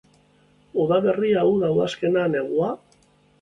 Udaberria, 0.83 1.43
uda, 1.51 1.69
udazkena, 1.75 2.25
negua? 2.37 2.73